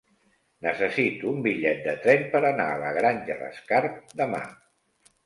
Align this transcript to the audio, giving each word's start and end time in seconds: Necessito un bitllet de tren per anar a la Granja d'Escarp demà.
Necessito 0.67 1.27
un 1.31 1.43
bitllet 1.47 1.83
de 1.87 1.93
tren 2.05 2.25
per 2.31 2.41
anar 2.49 2.65
a 2.71 2.79
la 2.85 2.95
Granja 2.97 3.37
d'Escarp 3.43 4.01
demà. 4.23 4.41